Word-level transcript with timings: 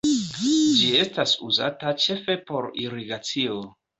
Ĝi 0.77 0.87
estas 1.01 1.33
uzata 1.49 1.93
ĉefe 2.05 2.39
por 2.49 2.71
irigacio. 2.87 3.61